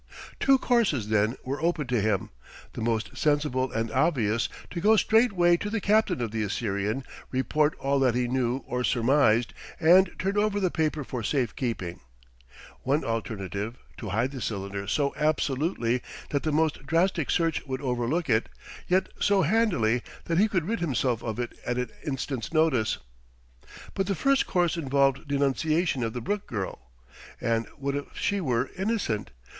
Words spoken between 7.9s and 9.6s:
that he knew or surmised,